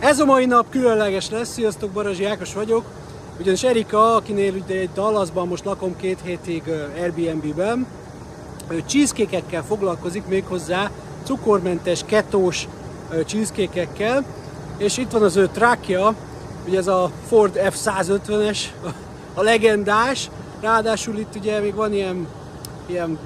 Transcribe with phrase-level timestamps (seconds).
[0.00, 2.84] Ez a mai nap különleges lesz, sziasztok, Barazsi Ákos vagyok.
[3.40, 6.62] Ugyanis Erika, akinél ugye Dallasban most lakom két hétig
[6.96, 7.86] Airbnb-ben,
[8.68, 10.90] ő cheesecake foglalkozik méghozzá
[11.24, 12.68] cukormentes, ketós
[13.26, 14.22] cheesecake
[14.76, 16.14] és itt van az ő trákja,
[16.66, 18.58] ugye ez a Ford F-150-es,
[19.34, 20.30] a legendás,
[20.60, 22.26] ráadásul itt ugye még van ilyen,
[22.86, 23.18] ilyen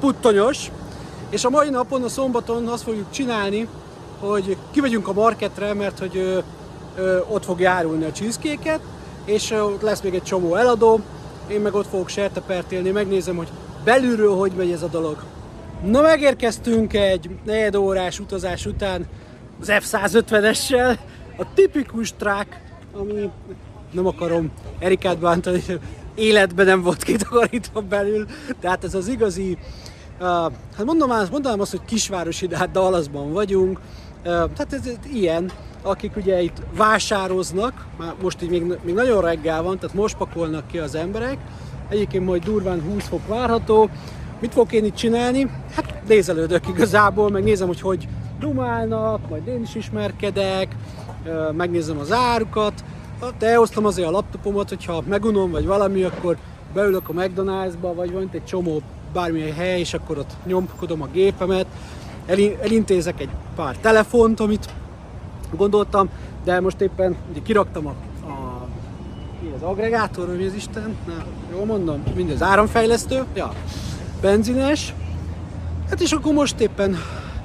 [0.00, 0.70] puttonyos,
[1.30, 3.68] és a mai napon, a szombaton azt fogjuk csinálni,
[4.28, 6.38] hogy kivegyünk a marketre, mert hogy ö,
[6.96, 8.80] ö, ott fog járulni a cheesecake
[9.24, 11.00] és ott lesz még egy csomó eladó,
[11.48, 13.48] én meg ott fogok sertepertélni, megnézem, hogy
[13.84, 15.16] belülről hogy megy ez a dolog.
[15.84, 19.06] Na megérkeztünk egy negyed órás utazás után
[19.60, 20.98] az F-150-essel,
[21.38, 22.62] a tipikus trák,
[22.92, 23.30] ami
[23.90, 25.62] nem akarom Erikát bántani,
[26.14, 28.26] életben nem volt kitakarítva belül,
[28.60, 29.58] tehát ez az igazi,
[30.20, 30.26] uh,
[30.76, 33.80] hát mondom, mondanám azt, hogy kisvárosi, de hát Dallasban vagyunk,
[34.22, 35.50] tehát ez, ez ilyen,
[35.82, 40.66] akik ugye itt vásároznak, már most így még, még nagyon reggel van, tehát most pakolnak
[40.66, 41.38] ki az emberek,
[41.88, 43.90] egyébként majd durván 20 fok várható.
[44.40, 45.50] Mit fogok én itt csinálni?
[45.74, 48.08] Hát nézelődök igazából, meg nézem, hogy hogy
[48.40, 50.76] dumálnak, majd én is ismerkedek,
[51.52, 52.84] megnézem az árukat,
[53.20, 56.36] hát elosztom azért a laptopomat, hogyha megunom vagy valami, akkor
[56.74, 61.08] beülök a McDonald'sba, vagy van itt egy csomó bármilyen hely, és akkor ott nyomkodom a
[61.12, 61.66] gépemet,
[62.60, 64.68] elintézek egy pár telefont, amit
[65.56, 66.08] gondoltam,
[66.44, 67.94] de most éppen ugye kiraktam a,
[68.26, 68.66] a
[69.42, 73.52] mi az agregátor, vagy az Isten, Na, jól mondom, mindez áramfejlesztő, ja,
[74.20, 74.94] benzines,
[75.88, 76.96] hát és akkor most éppen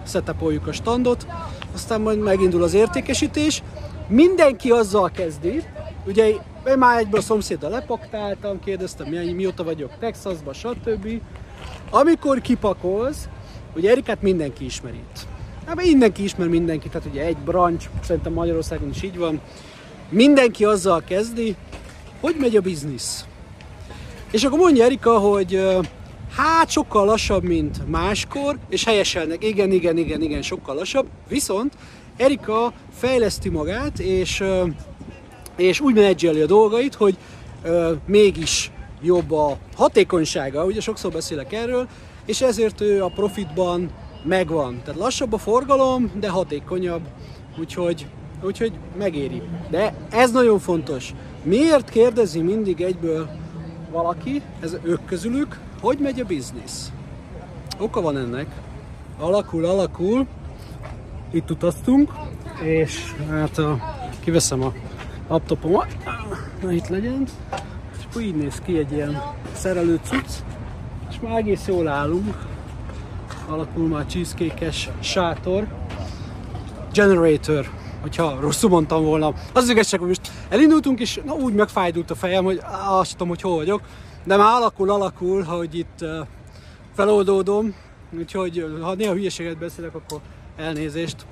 [0.07, 1.27] setupoljuk a standot,
[1.73, 3.63] aztán majd megindul az értékesítés,
[4.07, 5.63] mindenki azzal kezdi,
[6.05, 6.25] ugye
[6.67, 11.21] én már egyből a szomszéddal lepaktáltam, kérdeztem, mi, mióta vagyok Texasban, stb.
[11.89, 13.27] Amikor kipakolsz,
[13.75, 15.27] Ugye Erikát mindenki ismeri itt.
[15.65, 19.41] Hát mindenki ismer mindenkit, tehát ugye egy branch, szerintem Magyarországon is így van.
[20.09, 21.55] Mindenki azzal kezdi,
[22.21, 23.25] hogy megy a biznisz.
[24.31, 25.67] És akkor mondja Erika, hogy
[26.35, 31.73] hát sokkal lassabb, mint máskor, és helyeselnek, igen, igen, igen, igen, sokkal lassabb, viszont
[32.17, 34.43] Erika fejleszti magát, és,
[35.55, 37.17] és úgy menedzseli a dolgait, hogy
[38.05, 38.71] mégis
[39.01, 41.87] jobb a hatékonysága, ugye sokszor beszélek erről,
[42.27, 43.89] és ezért ő a profitban
[44.23, 44.81] megvan.
[44.83, 47.01] Tehát lassabb a forgalom, de hatékonyabb,
[47.59, 48.07] úgyhogy,
[48.43, 49.41] úgyhogy megéri.
[49.69, 51.13] De ez nagyon fontos.
[51.43, 53.29] Miért kérdezi mindig egyből
[53.91, 56.91] valaki, ez ők közülük, hogy megy a biznisz?
[57.79, 58.47] Oka van ennek.
[59.19, 60.27] Alakul, alakul.
[61.31, 62.11] Itt utaztunk,
[62.63, 63.79] és hát a,
[64.19, 64.73] kiveszem a
[65.27, 65.97] laptopomat,
[66.61, 67.23] na itt legyen,
[67.97, 69.21] és akkor így néz ki egy ilyen
[69.53, 70.31] szerelő cucc,
[71.17, 72.35] és már egész jól állunk.
[73.47, 75.67] Alakul már a cheesecake sátor.
[76.93, 77.69] Generator,
[78.01, 79.27] hogyha rosszul mondtam volna.
[79.27, 83.27] Az, az igazság, hogy most elindultunk, és na, úgy megfájdult a fejem, hogy azt tudom,
[83.27, 83.81] hogy hol vagyok.
[84.23, 86.09] De már alakul, alakul, hogy itt uh,
[86.95, 87.75] feloldódom.
[88.17, 90.19] Úgyhogy ha néha hülyeséget beszélek, akkor
[90.57, 91.25] elnézést.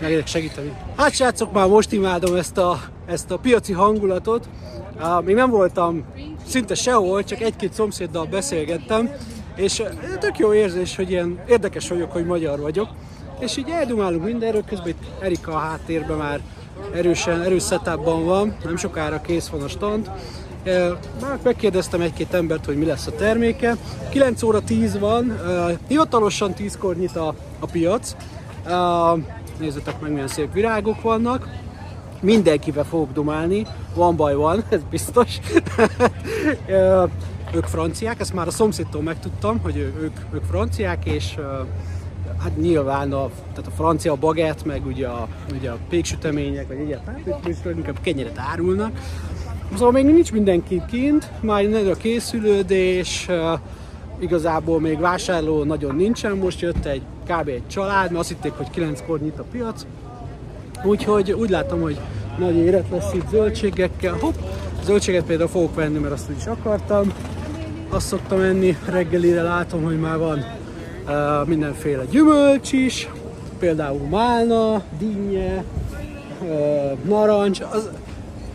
[0.00, 0.76] Megérek segíteni.
[0.96, 4.48] Hát srácok, már most imádom ezt a, ezt a piaci hangulatot.
[4.96, 6.04] Uh, még nem voltam
[6.50, 9.10] szinte sehol, csak egy-két szomszéddal beszélgettem,
[9.56, 9.82] és
[10.20, 12.88] tök jó érzés, hogy ilyen érdekes vagyok, hogy magyar vagyok,
[13.38, 16.40] és így eldumálunk mindenről, közben itt Erika a háttérben már
[16.94, 20.10] erősen, erős setupban van, nem sokára kész van a stand.
[21.20, 23.76] Már megkérdeztem egy-két embert, hogy mi lesz a terméke.
[24.10, 25.40] 9 óra 10 van,
[25.88, 28.16] hivatalosan 10-kor nyit a, a piac.
[29.58, 31.48] Nézzétek meg, milyen szép virágok vannak
[32.20, 35.38] mindenkivel fogok dumálni, one by one, ez biztos.
[37.54, 41.36] ők franciák, ezt már a szomszédtól megtudtam, hogy ők, ők franciák, és
[42.42, 47.22] hát nyilván a, tehát a francia bagett, meg ugye a, ugye a péksütemények, vagy egyáltalán,
[47.76, 48.92] inkább kenyeret árulnak.
[49.72, 53.28] Szóval még nincs mindenki kint, már nagy a készülődés,
[54.18, 57.48] igazából még vásárló nagyon nincsen, most jött egy kb.
[57.48, 59.86] egy család, mert azt hitték, hogy 9-kor nyit a piac,
[60.84, 61.98] Úgyhogy úgy látom, hogy
[62.38, 64.16] nagy élet lesz itt zöldségekkel.
[64.20, 64.34] Hopp,
[64.84, 67.12] zöldséget például fogok venni, mert azt is akartam.
[67.88, 70.38] Azt szoktam enni reggelire, látom, hogy már van
[71.06, 73.08] uh, mindenféle gyümölcs is,
[73.58, 75.64] például málna, dinnye,
[76.42, 77.90] uh, narancs, az,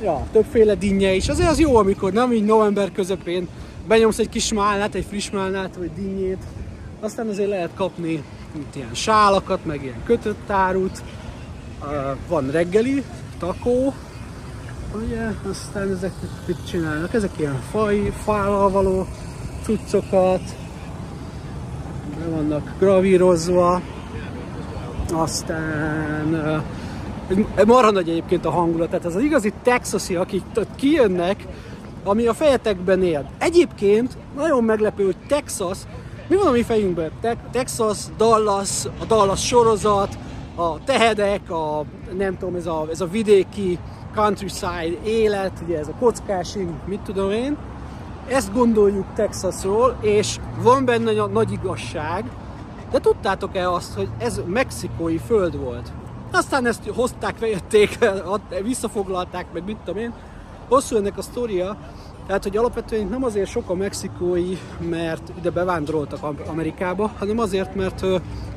[0.04, 1.30] ja, többféle dinnye is.
[1.30, 3.48] Azért az jó, amikor nem így november közepén
[3.88, 6.44] benyomsz egy kis málnát, egy friss málnát, vagy dinnyét,
[7.00, 8.24] aztán azért lehet kapni
[8.56, 11.04] itt ilyen sálakat, meg ilyen kötött árut,
[12.28, 13.04] van reggeli,
[13.40, 13.94] takó,
[14.96, 16.12] ugye, aztán ezek
[16.46, 17.14] mit csinálnak?
[17.14, 19.08] Ezek ilyen faj, fállal való
[19.64, 20.42] cuccokat,
[22.20, 23.82] be vannak gravírozva,
[25.14, 26.64] aztán
[27.66, 30.44] marha nagy egyébként a hangulat, tehát az, az igazi texasi, akik
[30.76, 31.48] kijönnek,
[32.04, 33.30] ami a fejetekben él.
[33.38, 35.78] Egyébként nagyon meglepő, hogy Texas,
[36.28, 37.12] mi van a mi fejünkben?
[37.22, 40.18] Te- Texas, Dallas, a Dallas sorozat,
[40.56, 41.84] a tehedek, a
[42.18, 43.80] nem tudom, ez a, ez a vidéki
[44.16, 47.58] countryside élet, ugye ez a kockásing, mit tudom én.
[48.28, 52.26] Ezt gondoljuk Texasról, és van benne nagy igazság,
[52.92, 55.92] de tudtátok-e azt, hogy ez mexikói föld volt?
[56.32, 57.98] Aztán ezt hozták, vejették,
[58.64, 60.14] visszafoglalták, meg mit tudom én.
[60.68, 61.78] Hosszú ennek a sztoria,
[62.28, 68.06] tehát, hogy alapvetően nem azért sok a mexikói, mert ide bevándoroltak Amerikába, hanem azért, mert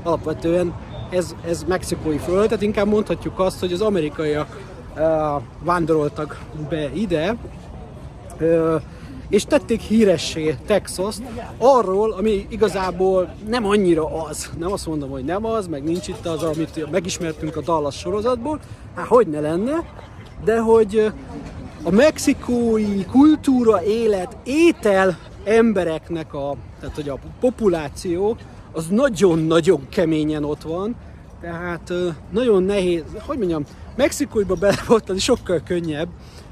[0.03, 0.75] alapvetően
[1.11, 4.59] ez, ez mexikói föld, tehát inkább mondhatjuk azt, hogy az amerikaiak
[4.97, 7.37] ö, vándoroltak be ide,
[8.39, 8.77] ö,
[9.29, 11.17] és tették híressé texas
[11.59, 14.51] arról, ami igazából nem annyira az.
[14.59, 18.61] Nem azt mondom, hogy nem az, meg nincs itt az, amit megismertünk a Dallas sorozatból,
[18.95, 19.85] hát hogy ne lenne,
[20.45, 21.13] de hogy
[21.83, 28.37] a mexikói kultúra, élet, étel embereknek a, tehát hogy a populáció
[28.73, 30.97] az nagyon-nagyon keményen ott van,
[31.41, 31.93] tehát
[32.31, 33.65] nagyon nehéz, hogy mondjam,
[33.97, 36.09] mexikóiba belevoltani sokkal könnyebb,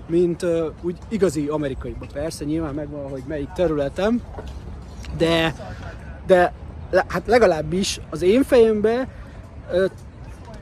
[0.08, 0.46] mint
[0.82, 2.06] úgy igazi amerikaiba.
[2.12, 4.22] Persze, nyilván megvan, hogy melyik területem,
[5.16, 5.54] de,
[6.26, 6.52] de
[7.06, 9.08] hát legalábbis az én fejemben,
[9.72, 9.84] uh,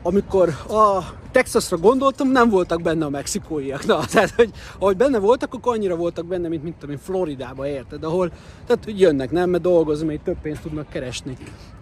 [0.07, 1.03] amikor a
[1.33, 3.87] Texasra gondoltam, nem voltak benne a mexikóiak.
[3.87, 7.67] Na, tehát, hogy ahogy benne voltak, akkor annyira voltak benne, mint mint tudom én, Floridába,
[7.67, 8.05] érted?
[8.05, 8.31] Ahol,
[8.67, 11.37] tehát, hogy jönnek, nem, mert dolgozni, még több pénzt tudnak keresni.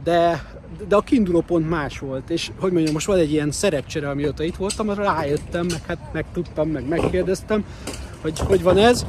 [0.05, 0.45] De,
[0.89, 4.43] de a kiinduló pont más volt, és hogy mondjam, most van egy ilyen szerepcsere, amióta
[4.43, 7.65] itt voltam, arra rájöttem, meg hát megtudtam, meg megkérdeztem,
[8.21, 9.07] hogy hogy van ez.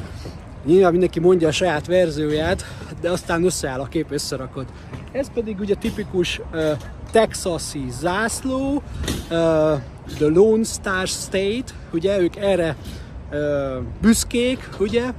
[0.64, 2.64] Nyilván mindenki mondja a saját verzióját,
[3.00, 4.66] de aztán összeáll a kép összerakod.
[5.14, 6.70] Ez pedig ugye tipikus uh,
[7.10, 8.82] texasi zászló, uh,
[10.16, 12.76] The Lone Star State, ugye ők erre
[13.32, 13.38] uh,
[14.00, 15.12] büszkék, ugye.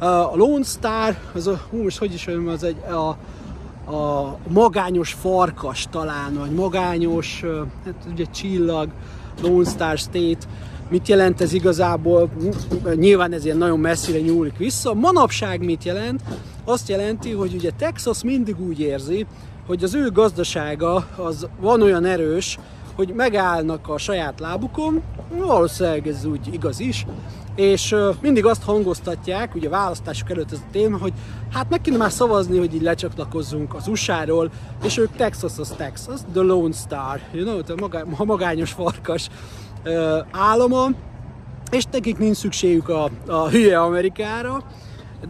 [0.00, 3.08] Uh, a Lone Star, az a, hú, most hogy is mondjam, az egy, a,
[3.94, 8.88] a magányos farkas talán, vagy magányos, uh, hát ugye csillag,
[9.42, 10.46] Lone Star State,
[10.88, 12.30] mit jelent ez igazából,
[12.94, 14.94] nyilván ez ilyen nagyon messzire nyúlik vissza.
[14.94, 16.22] Manapság mit jelent?
[16.64, 19.26] Azt jelenti, hogy ugye Texas mindig úgy érzi,
[19.66, 22.58] hogy az ő gazdasága az van olyan erős,
[22.94, 27.06] hogy megállnak a saját lábukon, valószínűleg ez úgy igaz is,
[27.54, 31.12] és mindig azt hangoztatják, ugye választások előtt ez a téma, hogy
[31.52, 34.50] hát meg kéne már szavazni, hogy így lecsatlakozzunk az USA-ról,
[34.84, 37.86] és ők Texas az Texas, the Lone Star, you know,
[38.16, 39.28] a magányos farkas
[40.30, 40.88] állama,
[41.70, 44.64] és nekik nincs szükségük a, a hülye Amerikára,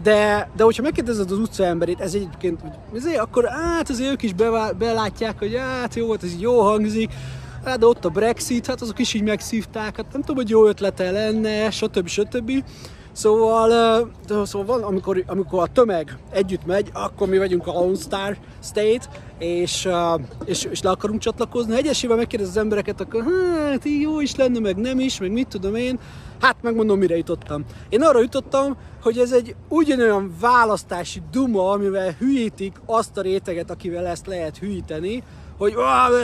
[0.02, 2.60] de, de hogyha megkérdezed az utca emberét, ez egyébként,
[2.94, 4.32] ezért, akkor hát azért ők is
[4.78, 7.12] belátják, hogy hát jó, ez jó hangzik,
[7.64, 10.66] hát de ott a Brexit, hát azok is így megszívták, hát nem tudom, hogy jó
[10.66, 12.06] ötlete lenne, stb.
[12.06, 12.64] stb.
[13.12, 13.70] Szóval,
[14.44, 19.08] szóval van, amikor, amikor a tömeg együtt megy, akkor mi vagyunk a Lone Star State,
[19.44, 19.88] és,
[20.44, 21.76] és, és le akarunk csatlakozni.
[21.76, 23.24] Egyesével megkérdez az embereket, akkor
[23.70, 25.98] hát jó is lenne, meg nem is, meg mit tudom én.
[26.40, 27.64] Hát megmondom, mire jutottam.
[27.88, 34.06] Én arra jutottam, hogy ez egy ugyanolyan választási duma, amivel hülyítik azt a réteget, akivel
[34.06, 35.22] ezt lehet hűíteni,
[35.58, 35.74] hogy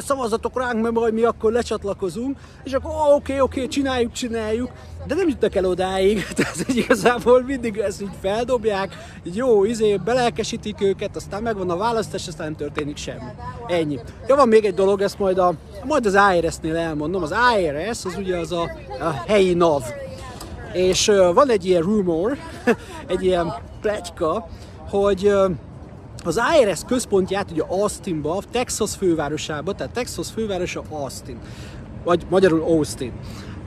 [0.00, 4.70] szavazatok ránk, mert majd mi akkor lecsatlakozunk, és akkor oké, oké, okay, csináljuk, csináljuk,
[5.06, 11.16] de nem jutnak el odáig, tehát igazából mindig ezt így feldobják, jó, izé, belelkesítik őket,
[11.16, 13.30] aztán megvan a választás, aztán nem történik semmi.
[13.66, 13.98] Ennyi.
[14.28, 17.22] Ja, van még egy dolog, ezt majd, a, majd az IRS-nél elmondom.
[17.22, 18.62] Az IRS az ugye az a,
[19.00, 19.82] a helyi NAV.
[20.72, 22.36] És uh, van egy ilyen rumor,
[23.06, 24.48] egy ilyen pletyka,
[24.88, 25.50] hogy uh,
[26.26, 31.38] az IRS központját ugye Austinba, Texas fővárosába, tehát Texas fővárosa Austin,
[32.04, 33.12] vagy magyarul Austin.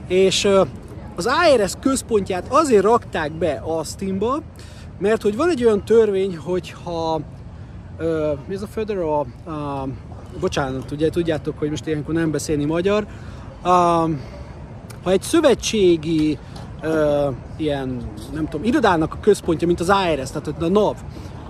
[0.07, 0.47] És
[1.15, 4.41] az IRS központját azért rakták be Austinba,
[4.99, 7.21] mert hogy van egy olyan törvény, hogy ha
[7.99, 8.05] uh,
[8.47, 9.53] mi ez a federal, uh,
[10.39, 13.03] bocsánat, ugye tudjátok, hogy most ilyenkor nem beszélni magyar,
[13.63, 13.69] uh,
[15.03, 16.37] ha egy szövetségi
[16.83, 17.97] uh, ilyen,
[18.33, 20.95] nem tudom, irodának a központja, mint az IRS, tehát a NAV,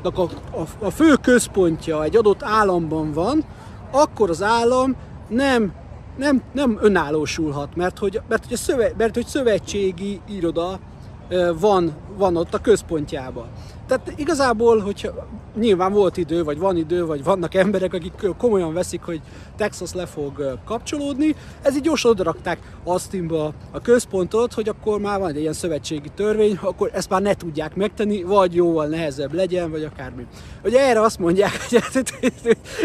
[0.05, 3.43] a, a, a fő központja egy adott államban van,
[3.91, 4.95] akkor az állam
[5.27, 5.73] nem,
[6.17, 10.79] nem, nem önállósulhat, mert hogy, mert, hogy a szöve, mert hogy szövetségi iroda
[11.59, 13.47] van, van ott a központjában.
[13.87, 15.09] Tehát igazából, hogyha
[15.59, 19.21] nyilván volt idő, vagy van idő, vagy vannak emberek, akik komolyan veszik, hogy
[19.57, 21.35] Texas le fog kapcsolódni.
[21.61, 26.59] Ez így gyorsan odarakták Austinba a központot, hogy akkor már van egy ilyen szövetségi törvény,
[26.61, 30.25] akkor ezt már ne tudják megtenni, vagy jóval nehezebb legyen, vagy akármi.
[30.63, 31.81] Ugye erre azt mondják, hogy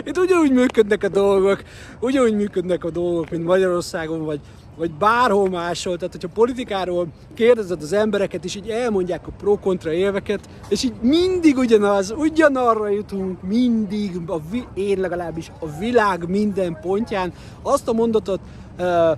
[0.04, 1.62] itt ugyanúgy működnek a dolgok,
[2.00, 4.40] ugyanúgy működnek a dolgok, mint Magyarországon, vagy
[4.78, 10.48] vagy bárhol máshol, tehát hogyha politikáról kérdezed az embereket, és így elmondják a pro-kontra élveket,
[10.68, 17.32] és így mindig ugyanaz, ugyanarra jutunk, mindig, a vi- én legalábbis a világ minden pontján,
[17.62, 18.40] azt a mondatot
[18.78, 19.10] uh,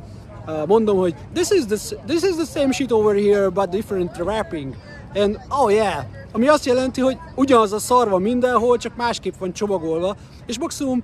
[0.47, 4.17] uh, mondom, hogy this is, the, this is the same shit over here, but different
[4.19, 4.75] wrapping.
[5.15, 10.17] And oh yeah, ami azt jelenti, hogy ugyanaz a szarva mindenhol, csak másképp van csomagolva,
[10.47, 11.03] és maximum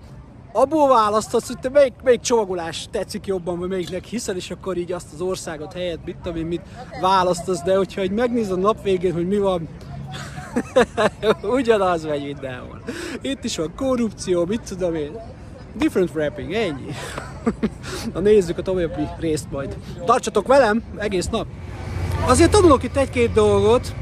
[0.56, 4.92] abból választhatsz, hogy te melyik, melyik csomagolás tetszik jobban, vagy melyiknek hiszel, és akkor így
[4.92, 6.62] azt az országot helyett, mit tudom én, mit
[7.00, 9.68] választasz, de hogyha egy megnézed a nap végén, hogy mi van,
[11.58, 12.82] ugyanaz megy mindenhol.
[13.20, 15.10] Itt is van korrupció, mit tudom én,
[15.74, 16.92] different wrapping, ennyi.
[18.14, 19.76] Na nézzük a további részt majd.
[20.04, 21.46] Tartsatok velem egész nap.
[22.26, 23.94] Azért tanulok itt egy-két dolgot.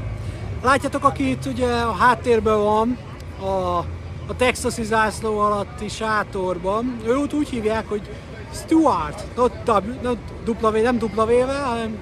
[0.63, 2.97] Látjátok, aki itt ugye a háttérben van,
[3.41, 3.85] a
[4.27, 6.97] a texasi zászló alatti sátorban.
[7.07, 8.01] Őt úgy hívják, hogy
[8.53, 10.17] Stuart, not, w, not
[10.61, 11.97] W, nem W-vel, hanem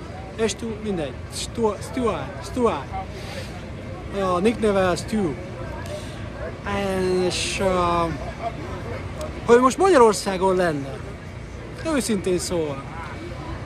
[0.47, 2.87] Stu, mindegy, Stuart, Stuart, Stuart.
[4.21, 5.33] A nickneve Stu.
[7.27, 7.61] És
[9.45, 10.97] hogy most Magyarországon lenne,
[11.95, 12.83] őszintén szóval,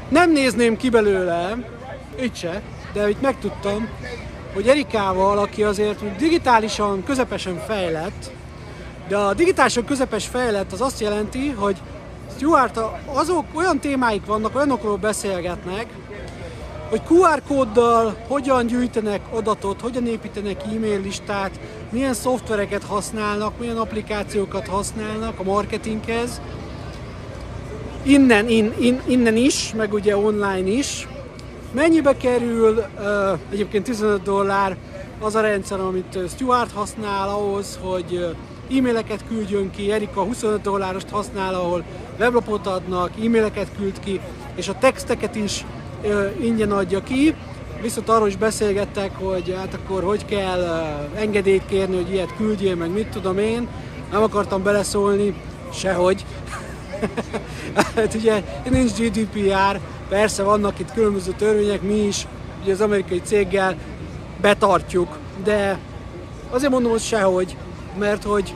[0.09, 1.57] nem nézném ki belőle,
[2.19, 2.61] itt se,
[2.93, 3.89] de itt megtudtam,
[4.53, 8.31] hogy Erikával, aki azért digitálisan közepesen fejlett,
[9.07, 11.77] de a digitálisan közepes fejlett az azt jelenti, hogy
[12.35, 15.85] Stuart, azok olyan témáik vannak, olyanokról beszélgetnek,
[16.89, 21.59] hogy QR kóddal hogyan gyűjtenek adatot, hogyan építenek e-mail listát,
[21.89, 26.41] milyen szoftvereket használnak, milyen applikációkat használnak a marketinghez.
[28.03, 31.07] Innen, in, in, innen is, meg ugye online is.
[31.71, 32.83] Mennyibe kerül,
[33.51, 34.77] egyébként 15 dollár
[35.19, 38.35] az a rendszer, amit Stuart használ ahhoz, hogy
[38.71, 41.83] e-maileket küldjön ki, Erika 25 dollárost használ, ahol
[42.19, 44.19] weblapot adnak, e-maileket küld ki,
[44.55, 45.65] és a texteket is
[46.01, 47.35] ö, ingyen adja ki.
[47.81, 52.75] Viszont arról is beszélgettek, hogy hát akkor hogy kell ö, engedélyt kérni, hogy ilyet küldjél,
[52.75, 53.67] meg mit tudom én.
[54.11, 55.33] Nem akartam beleszólni,
[55.73, 56.25] sehogy.
[57.95, 62.27] hát ugye nincs GDPR, persze vannak itt különböző törvények, mi is
[62.61, 63.75] ugye az amerikai céggel
[64.41, 65.79] betartjuk, de
[66.49, 67.57] azért mondom, hogy sehogy,
[67.97, 68.55] mert hogy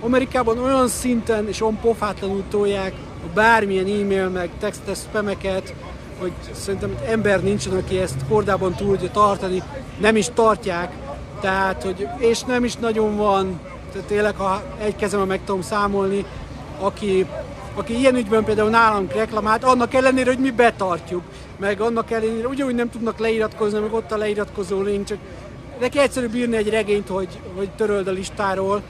[0.00, 2.92] Amerikában olyan szinten és olyan pofátlanul tolják
[3.24, 5.74] a bármilyen e-mail meg textes spameket,
[6.18, 9.62] hogy szerintem ember nincsen, aki ezt kordában tudja tartani,
[10.00, 10.92] nem is tartják,
[11.40, 13.60] tehát, hogy, és nem is nagyon van,
[13.92, 16.24] tehát tényleg, ha egy kezemben meg tudom számolni,
[16.80, 17.26] aki,
[17.74, 21.22] aki ilyen ügyben például nálunk reklamált, annak ellenére, hogy mi betartjuk,
[21.58, 25.18] meg annak ellenére, ugyanúgy nem tudnak leiratkozni, meg ott a leiratkozó link, csak
[25.82, 28.82] neki egyszerűbb írni egy regényt, hogy, hogy töröld a listáról.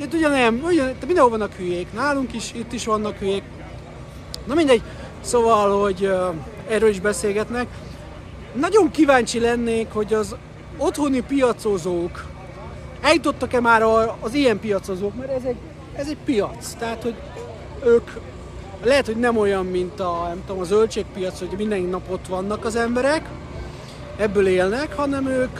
[0.00, 3.42] Itt ugyanem, ugyan, mindenhol vannak hülyék, nálunk is, itt is vannak hülyék.
[4.46, 4.82] Na mindegy,
[5.20, 6.34] szóval, hogy uh,
[6.68, 7.66] erről is beszélgetnek.
[8.54, 10.36] Nagyon kíváncsi lennék, hogy az
[10.76, 12.24] otthoni piacozók
[13.00, 13.82] eljutottak-e már
[14.20, 15.56] az ilyen piacozók, mert ez egy,
[15.96, 17.14] ez egy piac, tehát hogy
[17.84, 18.10] ők
[18.84, 22.64] lehet, hogy nem olyan, mint a, nem tudom, a zöldségpiac, hogy minden nap ott vannak
[22.64, 23.28] az emberek,
[24.16, 25.58] ebből élnek, hanem ők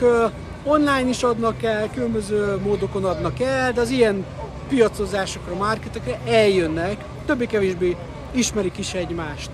[0.63, 4.25] online is adnak el, különböző módokon adnak el, de az ilyen
[4.67, 7.95] piacozásokra, marketekre eljönnek, többé-kevésbé
[8.31, 9.49] ismerik is egymást.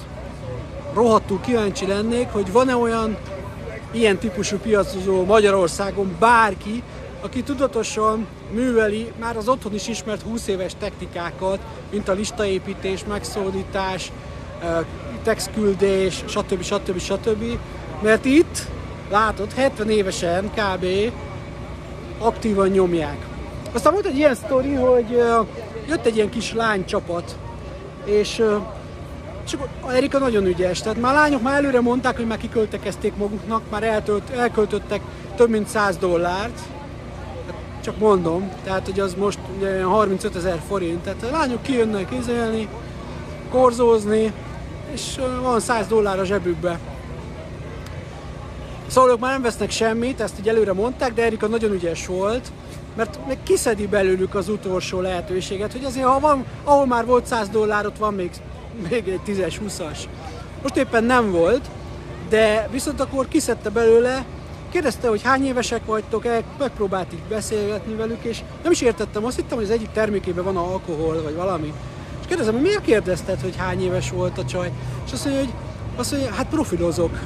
[0.94, 3.18] Rohadtul kíváncsi lennék, hogy van-e olyan
[3.92, 6.84] ilyen típusú piacozó Magyarországon bárki,
[7.22, 11.60] aki tudatosan műveli már az otthon is ismert 20 éves technikákat,
[11.92, 14.12] mint a listaépítés, megszólítás,
[15.24, 16.62] textküldés, stb.
[16.62, 17.00] stb.
[17.00, 17.44] stb.
[18.02, 18.68] Mert itt
[19.10, 20.86] látod, 70 évesen kb.
[22.20, 23.18] aktívan nyomják.
[23.74, 25.10] Aztán volt egy ilyen sztori, hogy
[25.88, 27.38] jött egy ilyen kis lánycsapat,
[28.06, 28.44] és
[29.54, 33.84] akkor Erika nagyon ügyes, tehát már lányok már előre mondták, hogy már kiköltekezték maguknak, már
[33.84, 35.02] eltölt, elköltöttek
[35.36, 36.60] több mint 100 dollárt,
[37.84, 42.68] csak mondom, tehát hogy az most ugye 35 ezer forint, tehát a lányok kijönnek izélni,
[43.52, 44.34] korzózni,
[44.94, 46.80] és van 100 dollár a zsebükbe.
[48.90, 52.52] Szóval ők már nem vesznek semmit, ezt így előre mondták, de Erika nagyon ügyes volt,
[52.96, 57.50] mert még kiszedi belőlük az utolsó lehetőséget, hogy azért ha van, ahol már volt 100
[57.50, 58.32] dollár, ott van még,
[58.90, 59.98] még egy 10-es, 20-as.
[60.62, 61.66] Most éppen nem volt,
[62.30, 64.26] de viszont akkor kiszedte belőle,
[64.72, 69.36] kérdezte, hogy hány évesek vagytok, el, megpróbált így beszélgetni velük, és nem is értettem, azt
[69.36, 71.74] hittem, hogy az egyik termékében van alkohol, vagy valami.
[72.20, 74.72] És kérdezem, hogy miért kérdezted, hogy hány éves volt a csaj?
[75.06, 75.54] És azt mondja, hogy
[75.96, 77.20] azt mondja, hát profilozok.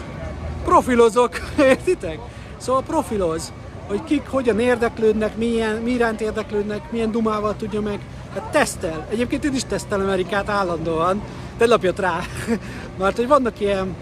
[0.63, 1.39] Profilozok,
[1.71, 2.19] értitek?
[2.57, 3.53] Szóval profiloz,
[3.87, 7.99] hogy kik hogyan érdeklődnek, milyen, mi iránt érdeklődnek, milyen dumával tudja meg.
[8.33, 9.07] Hát tesztel.
[9.09, 11.21] Egyébként én is tesztel Amerikát állandóan,
[11.57, 12.19] de lapjat rá.
[12.99, 13.95] Mert hogy vannak ilyen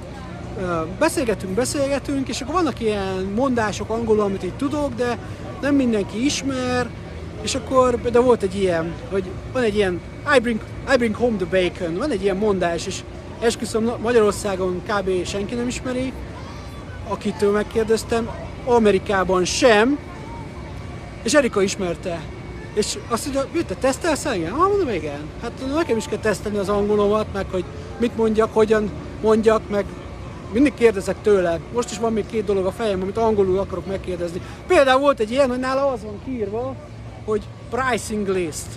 [0.99, 5.17] beszélgetünk, beszélgetünk, és akkor vannak ilyen mondások angolul, amit így tudok, de
[5.61, 6.89] nem mindenki ismer,
[7.41, 10.01] és akkor, de volt egy ilyen, hogy van egy ilyen
[10.35, 10.59] I bring,
[10.93, 12.99] I bring home the bacon, van egy ilyen mondás, és
[13.39, 15.25] esküszöm Magyarországon kb.
[15.25, 16.13] senki nem ismeri,
[17.11, 18.29] akitől megkérdeztem,
[18.65, 19.99] Amerikában sem,
[21.23, 22.21] és Erika ismerte.
[22.73, 24.59] És azt mondja, mit te tesztelsz engem?
[24.59, 25.19] Ah, mondom, igen.
[25.41, 27.63] Hát nekem is kell tesztelni az angolomat, meg hogy
[27.97, 28.91] mit mondjak, hogyan
[29.21, 29.85] mondjak, meg
[30.53, 31.59] mindig kérdezek tőle.
[31.73, 34.41] Most is van még két dolog a fejem, amit angolul akarok megkérdezni.
[34.67, 36.75] Például volt egy ilyen, hogy nála az van kiírva,
[37.25, 38.67] hogy pricing list.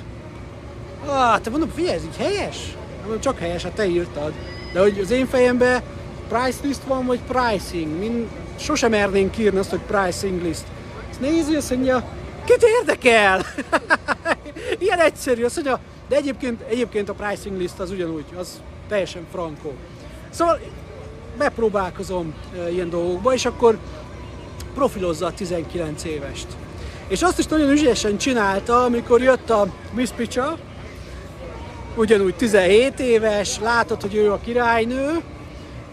[1.06, 2.76] Ah, te mondom, figyelj, ez így helyes?
[3.00, 4.32] Mondom, csak helyes, hát te írtad.
[4.72, 5.82] De hogy az én fejemben
[6.28, 7.99] price list van, vagy pricing.
[7.99, 8.28] Min
[8.59, 10.64] sosem mernénk írni azt, hogy pricing list.
[11.11, 12.04] Ezt nézi, azt mondja,
[12.45, 13.47] kit érdekel?
[14.78, 19.73] Ilyen egyszerű, azt mondja, de egyébként, egyébként a pricing list az ugyanúgy, az teljesen frankó.
[20.31, 20.61] Szóval
[21.38, 22.35] bepróbálkozom
[22.71, 23.78] ilyen dolgokba, és akkor
[24.75, 26.47] profilozza a 19 évest.
[27.09, 30.59] És azt is nagyon ügyesen csinálta, amikor jött a Miss Picsa,
[31.97, 35.23] ugyanúgy 17 éves, látod, hogy ő a királynő,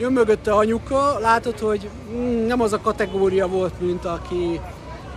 [0.02, 4.60] jön mögötte anyuka, látod, hogy mm, nem az a kategória volt, mint aki,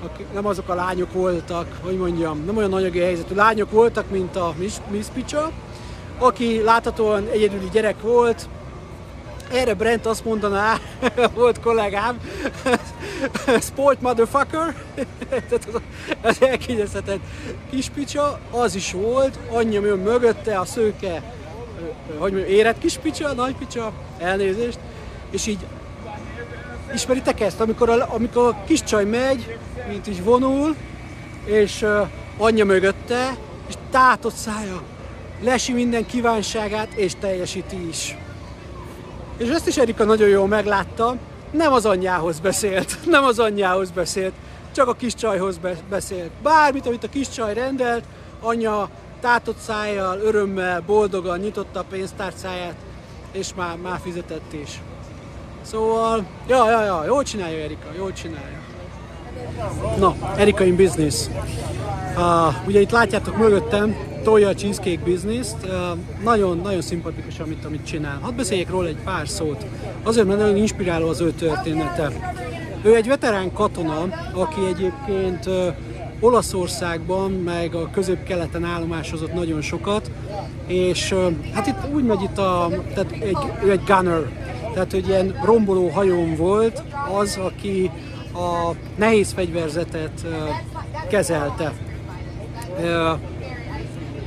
[0.05, 3.35] aki, nem azok a lányok voltak, hogy mondjam, nem olyan anyagi helyzetű.
[3.35, 5.51] Lányok voltak, mint a Miss, Miss Picsa,
[6.19, 8.49] aki láthatóan egyedüli gyerek volt,
[9.53, 10.77] erre Brent azt mondaná,
[11.35, 12.21] volt kollégám,
[13.69, 14.75] sport motherfucker,
[15.29, 15.81] tehát az,
[16.23, 17.21] az elkényeztetett
[17.71, 21.23] kispicsa, az is volt, anyja jön mögötte, a szőke,
[22.19, 24.79] hogy mondjam, érett kispicsa, nagy picsa, elnézést,
[25.31, 25.67] és így
[26.95, 29.59] ismeritek ezt, amikor a, amikor a kis csaj megy,
[29.89, 30.77] mint is vonul,
[31.45, 32.09] és uh,
[32.39, 33.37] anyja mögötte,
[33.69, 34.83] és tátott szája,
[35.43, 38.17] lesi minden kívánságát, és teljesíti is.
[39.37, 41.17] És ezt is Erika nagyon jól meglátta,
[41.51, 44.33] nem az anyjához beszélt, nem az anyjához beszélt,
[44.75, 46.31] csak a kis csajhoz beszélt.
[46.43, 48.05] Bármit, amit a kis csaj rendelt,
[48.41, 48.89] anya
[49.25, 52.75] tátott szájjal, örömmel, boldogan nyitotta a pénztárcáját,
[53.33, 54.81] és már, már fizetett is.
[55.63, 58.59] Szóval, ja, ja, ja, jól csinálja Erika, jól csinálja.
[59.99, 61.27] Na, Erika in business.
[62.17, 65.67] Uh, ugye itt látjátok mögöttem, tolja a cheesecake business-t.
[66.23, 68.19] Nagyon, nagyon szimpatikus, amit, amit csinál.
[68.23, 69.67] Hadd beszéljek róla egy pár szót.
[70.03, 72.13] Azért, mert nagyon inspiráló az ő története.
[72.83, 74.01] Ő egy veterán katona,
[74.33, 75.49] aki egyébként
[76.21, 80.11] Olaszországban, meg a közép-keleten állomásozott nagyon sokat,
[80.67, 81.15] és
[81.53, 84.23] hát itt úgy megy itt a, tehát egy, ő egy gunner,
[84.75, 86.83] tehát hogy ilyen romboló hajón volt
[87.19, 87.91] az, aki
[88.35, 90.27] a nehéz fegyverzetet
[91.09, 91.73] kezelte.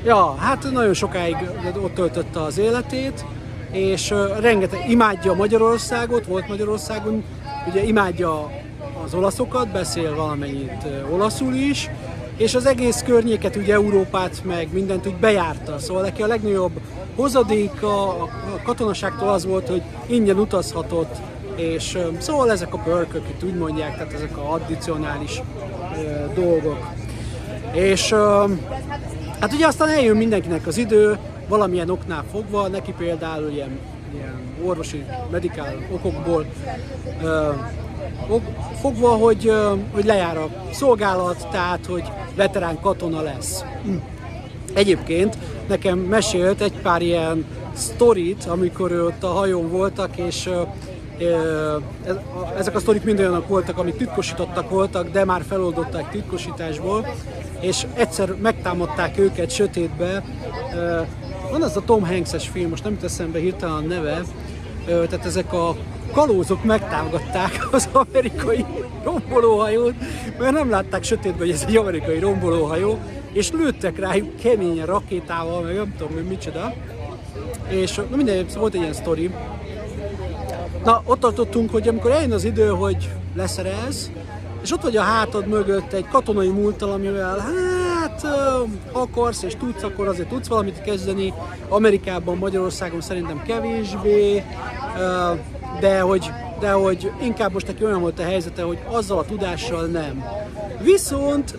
[0.06, 1.36] Ja, hát nagyon sokáig
[1.84, 3.26] ott töltötte az életét,
[3.72, 7.24] és rengeteg imádja Magyarországot, volt Magyarországon,
[7.68, 8.52] ugye imádja
[9.08, 11.90] az olaszokat, beszél valamennyit olaszul is,
[12.38, 15.80] és az egész környéket, ugye Európát, meg mindent úgy bejárta.
[15.80, 16.72] Szóval neki a legnagyobb
[17.16, 18.30] hozadéka a
[18.64, 21.16] katonaságtól az volt, hogy ingyen utazhatott,
[21.56, 25.42] és szóval ezek a pörkök, itt úgy mondják, tehát ezek a addicionális
[26.36, 26.88] dolgok.
[27.72, 28.16] És
[29.40, 31.18] Hát ugye aztán eljön mindenkinek az idő,
[31.48, 33.80] valamilyen oknál fogva, neki például ilyen,
[34.14, 36.46] ilyen orvosi, medikál okokból
[38.82, 39.52] fogva, hogy,
[39.94, 42.04] hogy lejár a szolgálat, tehát hogy
[42.36, 43.64] veterán katona lesz.
[44.74, 50.50] Egyébként nekem mesélt egy pár ilyen sztorit, amikor ő ott a hajón voltak, és
[52.58, 57.08] ezek a sztorik mind olyanok voltak, amik titkosítottak voltak, de már feloldották titkosításból,
[57.60, 60.24] és egyszer megtámadták őket sötétbe.
[61.52, 64.22] Van az a Tom Hanks-es film, most nem jut eszembe hirtelen a neve,
[64.86, 65.76] tehát ezek a
[66.18, 68.66] kalózok megtámogatták az amerikai
[69.04, 69.94] rombolóhajót,
[70.40, 72.98] mert nem látták sötétben, hogy ez egy amerikai rombolóhajó,
[73.32, 76.74] és lőttek rájuk keményen rakétával, meg nem tudom, hogy micsoda.
[77.68, 79.32] És na minden, volt egy ilyen sztori,
[80.84, 84.12] Na, ott tartottunk, hogy amikor eljön az idő, hogy leszerez,
[84.62, 87.38] és ott vagy a hátad mögött egy katonai múltal, amivel
[88.00, 88.28] hát
[88.92, 91.34] akarsz és tudsz, akkor azért tudsz valamit kezdeni.
[91.70, 94.44] Amerikában, Magyarországon szerintem kevésbé,
[95.80, 99.86] de hogy de hogy inkább most neki olyan volt a helyzete, hogy azzal a tudással
[99.86, 100.26] nem.
[100.82, 101.58] Viszont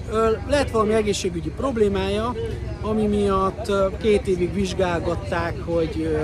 [0.48, 2.34] lett valami egészségügyi problémája,
[2.82, 6.18] ami miatt két évig vizsgálgatták, hogy,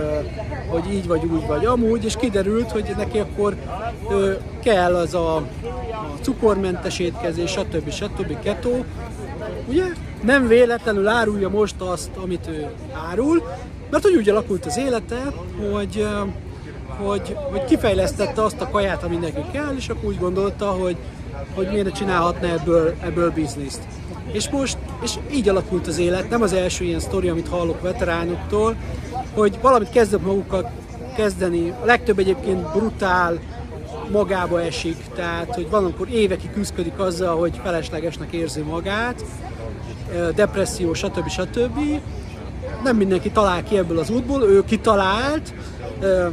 [0.69, 3.57] hogy így vagy úgy vagy amúgy, és kiderült, hogy neki akkor
[4.63, 5.45] kell az a, a
[6.21, 7.91] cukormentes étkezés, stb.
[7.91, 8.41] stb.
[8.41, 8.71] keto,
[9.69, 9.85] ugye?
[10.23, 12.67] Nem véletlenül árulja most azt, amit ő
[13.11, 13.43] árul,
[13.91, 15.33] mert hogy úgy alakult az élete,
[15.73, 16.07] hogy,
[16.97, 20.97] hogy, hogy kifejlesztette azt a kaját, ami neki kell, és akkor úgy gondolta, hogy,
[21.55, 23.83] hogy miért csinálhatna ebből, ebből bizniszt.
[24.33, 28.77] És most, és így alakult az élet, nem az első ilyen sztori, amit hallok veteránoktól,
[29.35, 30.71] hogy valamit kezdek magukkal
[31.17, 33.39] kezdeni, a legtöbb egyébként brutál,
[34.11, 39.25] magába esik, tehát hogy van, amikor évekig küzdik azzal, hogy feleslegesnek érzi magát,
[40.35, 41.29] depresszió, stb.
[41.29, 41.79] stb.
[42.85, 45.55] Nem mindenki talál ki ebből az útból, ő kitalált,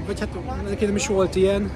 [0.06, 0.30] vagy hát
[0.70, 1.72] neki nem is volt ilyen,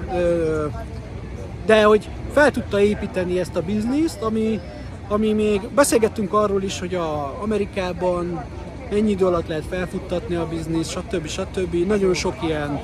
[1.66, 4.60] de hogy fel tudta építeni ezt a bizniszt, ami,
[5.08, 8.44] ami még beszélgettünk arról is, hogy a Amerikában
[8.90, 11.26] ennyi idő alatt lehet felfuttatni a bizniszt, stb.
[11.26, 11.86] stb.
[11.86, 12.80] Nagyon sok ilyen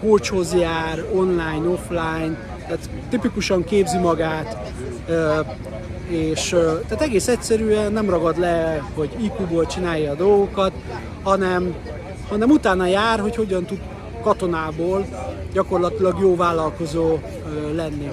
[0.00, 4.72] coachhoz jár, online, offline, tehát tipikusan képzi magát,
[6.12, 6.48] és
[6.88, 10.72] tehát egész egyszerűen nem ragad le, hogy IQ-ból csinálja a dolgokat,
[11.22, 11.74] hanem,
[12.28, 13.80] hanem utána jár, hogy hogyan tud
[14.22, 15.06] katonából
[15.52, 17.18] gyakorlatilag jó vállalkozó
[17.74, 18.10] lenni.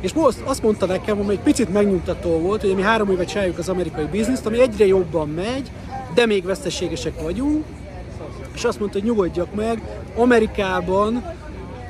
[0.00, 3.58] És most azt mondta nekem, hogy egy picit megnyugtató volt, hogy mi három éve csináljuk
[3.58, 5.70] az amerikai bizniszt, ami egyre jobban megy,
[6.14, 7.64] de még veszteségesek vagyunk,
[8.54, 9.80] és azt mondta, hogy nyugodjak meg,
[10.16, 11.34] Amerikában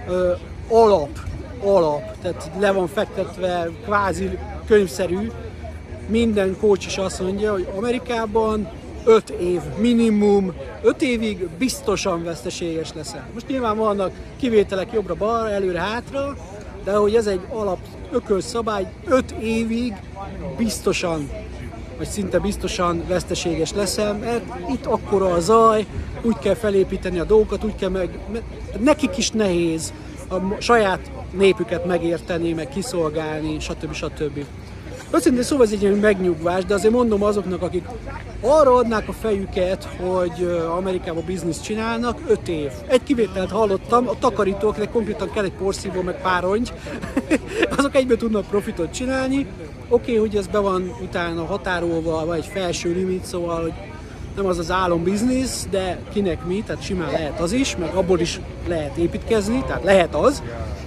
[0.09, 0.33] ö,
[0.69, 1.19] alap,
[1.65, 5.31] alap, tehát le van fektetve, kvázi könyvszerű,
[6.09, 8.68] minden coach is azt mondja, hogy Amerikában
[9.05, 10.52] 5 év minimum,
[10.83, 13.29] 5 évig biztosan veszteséges leszel.
[13.35, 16.37] Most nyilván vannak kivételek jobbra-balra, előre-hátra,
[16.85, 17.79] de hogy ez egy alap
[18.12, 19.94] ököl szabály, 5 évig
[20.57, 21.31] biztosan,
[21.96, 25.87] vagy szinte biztosan veszteséges leszel, mert itt akkora a zaj,
[26.22, 28.18] úgy kell felépíteni a dolgokat, úgy kell meg...
[28.81, 29.92] Nekik is nehéz
[30.29, 33.93] a saját népüket megérteni, meg kiszolgálni, stb.
[33.93, 34.45] stb.
[35.15, 37.85] Őszintén szóval ez egy ilyen megnyugvás, de azért mondom azoknak, akik
[38.41, 42.71] arra adnák a fejüket, hogy Amerikában bizniszt csinálnak, 5 év.
[42.87, 46.73] Egy kivételt hallottam, a takarítóknak konkrétan kell egy porszívó, meg párongy,
[47.77, 49.47] azok egyből tudnak profitot csinálni.
[49.89, 53.75] Oké, okay, hogy ez be van utána határolva, vagy egy felső limit, szóval, hogy
[54.37, 58.20] nem az az álom biznisz, de kinek mi, tehát simán lehet az is, meg abból
[58.20, 60.42] is lehet építkezni, tehát lehet az,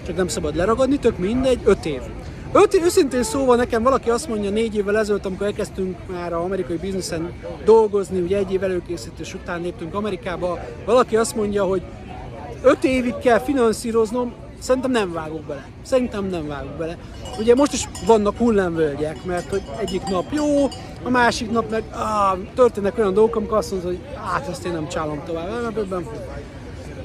[0.05, 2.01] csak nem szabad leragadni, tök mindegy, 5 év.
[2.51, 6.77] Öt, őszintén szóval nekem valaki azt mondja négy évvel ezelőtt, amikor elkezdtünk már a amerikai
[6.77, 7.31] bizniszen
[7.65, 11.81] dolgozni, ugye egy év előkészítés után léptünk Amerikába, valaki azt mondja, hogy
[12.62, 15.67] öt évig kell finanszíroznom, szerintem nem vágok bele.
[15.82, 16.98] Szerintem nem vágok bele.
[17.39, 20.67] Ugye most is vannak hullámvölgyek, mert hogy egyik nap jó,
[21.04, 24.72] a másik nap meg ah, történnek olyan dolgok, amikor azt mondod, hogy hát ezt én
[24.72, 25.76] nem csálom tovább.
[25.78, 26.06] Ebben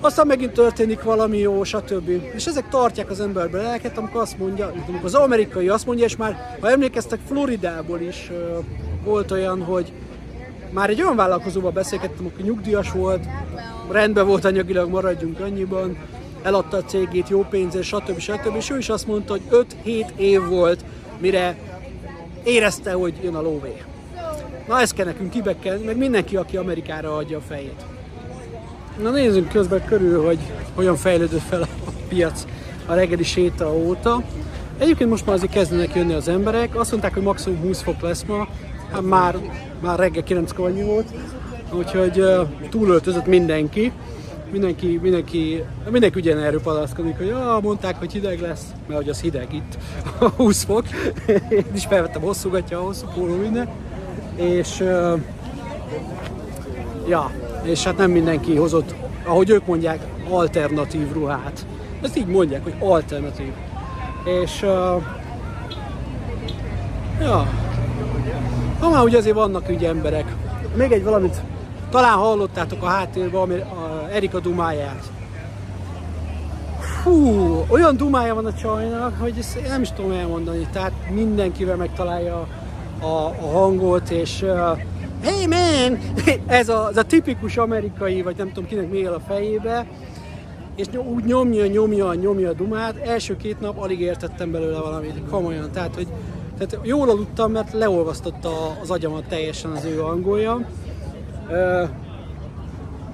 [0.05, 2.09] aztán megint történik valami jó, stb.
[2.09, 6.17] És ezek tartják az emberbe lelket, amikor azt mondja, amikor az amerikai azt mondja, és
[6.17, 8.64] már, ha emlékeztek, Floridából is uh,
[9.05, 9.93] volt olyan, hogy
[10.71, 13.25] már egy olyan vállalkozóval beszélgettem, aki nyugdíjas volt,
[13.90, 15.97] rendben volt anyagilag, maradjunk annyiban,
[16.44, 18.18] eladta a cégét jó pénzért, stb.
[18.18, 18.57] stb.
[18.57, 20.85] És ő is azt mondta, hogy 5-7 év volt,
[21.18, 21.57] mire
[22.42, 23.83] érezte, hogy jön a lóvé.
[24.68, 27.85] Na ezt kell nekünk kibekkelni, meg mindenki, aki Amerikára adja a fejét.
[29.02, 30.38] Na nézzünk közben körül, hogy
[30.74, 31.68] hogyan fejlődött fel a
[32.09, 32.44] piac
[32.87, 34.22] a reggeli séta óta.
[34.78, 36.76] Egyébként most már azért kezdenek jönni az emberek.
[36.76, 38.48] Azt mondták, hogy maximum 20 fok lesz ma.
[38.92, 39.37] Hát már,
[39.80, 41.07] már reggel 9 annyi volt.
[41.72, 42.24] Úgyhogy
[42.70, 43.92] túlöltözött mindenki.
[44.55, 49.21] Mindenki, mindenki, mindenki ugyan erről palaszkodik, hogy ah, mondták, hogy hideg lesz, mert hogy az
[49.21, 49.79] hideg itt,
[50.37, 50.85] 20 fok.
[51.49, 53.69] Én is felvettem hosszú gatya, hosszú póló minden.
[54.35, 55.21] És uh,
[57.09, 57.31] ja,
[57.62, 61.67] és hát nem mindenki hozott, ahogy ők mondják, alternatív ruhát.
[62.03, 63.53] Ezt így mondják, hogy alternatív.
[64.25, 65.03] És uh,
[67.21, 67.49] ja,
[68.81, 70.35] ha már ugye azért vannak ügy emberek.
[70.77, 71.37] Még egy valamit,
[71.90, 75.11] talán hallottátok a háttérben a Erika dumáját.
[77.05, 80.68] Hú, olyan dumája van a csajnak, hogy ezt nem is tudom elmondani.
[80.72, 82.46] Tehát mindenkivel megtalálja
[83.00, 84.79] a, a hangot, és uh,
[85.22, 85.98] hey man!
[86.46, 89.87] Ez a, ez a tipikus amerikai, vagy nem tudom kinek mi él a fejébe,
[90.77, 92.96] és úgy nyomja, nyomja, nyomja a dumát.
[92.96, 95.70] Első két nap alig értettem belőle valamit, komolyan.
[95.70, 96.07] Tehát, hogy
[96.59, 100.66] tehát jól aludtam, mert leolvasztotta az agyamat teljesen az ő angolja.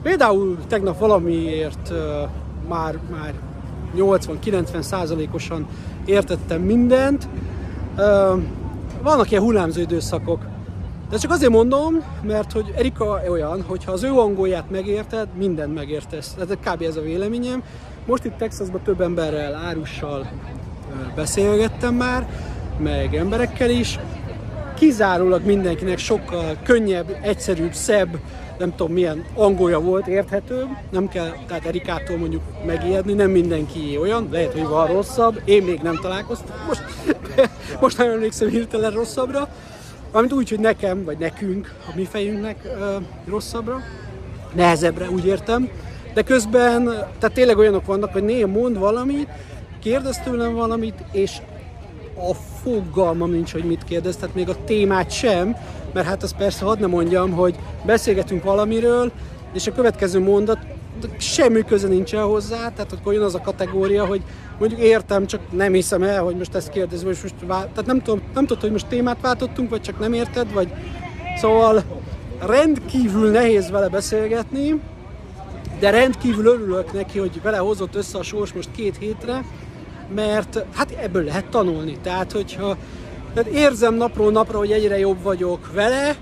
[0.03, 1.93] Például tegnap valamiért
[2.69, 3.35] már, már
[3.97, 5.67] 80-90 százalékosan
[6.05, 7.29] értettem mindent.
[9.03, 10.47] Vannak ilyen hullámzó időszakok.
[11.11, 15.75] De csak azért mondom, mert hogy Erika olyan, hogy ha az ő angolját megérted, mindent
[15.75, 16.37] megértesz.
[16.41, 16.83] Ez kb.
[16.83, 17.63] ez a véleményem.
[18.07, 20.31] Most itt Texasban több emberrel, árussal
[21.15, 22.29] beszélgettem már,
[22.79, 23.99] meg emberekkel is.
[24.81, 28.19] Kizárólag mindenkinek sokkal könnyebb, egyszerűbb, szebb,
[28.59, 34.29] nem tudom milyen angolja volt, érthető, nem kell tehát Erikától mondjuk megijedni, nem mindenki olyan,
[34.33, 36.83] lehet, hogy van rosszabb, én még nem találkoztam, most,
[37.81, 39.49] most nem emlékszem hirtelen rosszabbra,
[40.11, 42.97] Valamint úgy, hogy nekem, vagy nekünk, a mi fejünknek ö,
[43.29, 43.81] rosszabbra,
[44.55, 45.69] nehezebbre, úgy értem.
[46.15, 46.85] De közben,
[47.19, 49.29] tehát tényleg olyanok vannak, hogy néha mond valamit,
[49.81, 51.37] kérdez tőlem valamit, és
[52.29, 55.57] a fogalmam nincs, hogy mit kérdez, tehát még a témát sem,
[55.93, 57.57] mert hát azt persze hadd ne mondjam, hogy
[57.87, 59.13] beszélgetünk valamiről,
[59.53, 60.59] és a következő mondat
[61.19, 64.23] semmi köze nincsen hozzá, tehát akkor jön az a kategória, hogy
[64.59, 67.69] mondjuk értem, csak nem hiszem el, hogy most ezt kérdezem, és most vál...
[67.69, 70.73] tehát nem tudom, nem tudom, hogy most témát váltottunk, vagy csak nem érted, vagy
[71.37, 71.83] szóval
[72.47, 74.81] rendkívül nehéz vele beszélgetni,
[75.79, 79.45] de rendkívül örülök neki, hogy vele hozott össze a sors most két hétre,
[80.15, 81.99] mert hát ebből lehet tanulni.
[82.03, 82.77] Tehát, hogyha
[83.35, 86.17] tehát érzem napról napra, hogy egyre jobb vagyok vele,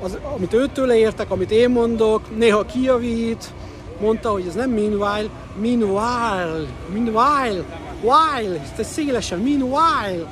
[0.00, 3.52] az, amit őtől értek, amit én mondok, néha kijavít,
[4.00, 5.28] mondta, hogy ez nem meanwhile,
[5.60, 7.64] meanwhile, meanwhile,
[8.02, 10.26] while, ez szélesen, meanwhile.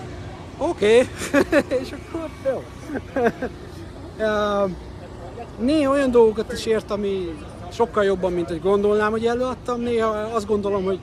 [0.58, 1.50] Oké, okay.
[1.82, 2.62] és akkor jó.
[5.66, 7.34] néha olyan dolgokat is ért, ami
[7.72, 9.80] sokkal jobban, mint hogy gondolnám, hogy előadtam.
[9.80, 10.98] Néha azt gondolom, hogy